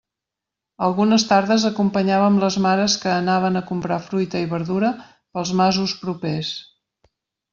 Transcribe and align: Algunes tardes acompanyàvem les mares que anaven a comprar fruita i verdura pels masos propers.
Algunes 0.85 1.25
tardes 1.31 1.65
acompanyàvem 1.69 2.39
les 2.45 2.57
mares 2.67 2.95
que 3.03 3.11
anaven 3.17 3.61
a 3.61 3.63
comprar 3.69 3.99
fruita 4.07 4.41
i 4.45 4.49
verdura 4.55 4.91
pels 5.11 5.55
masos 5.63 5.97
propers. 6.07 6.53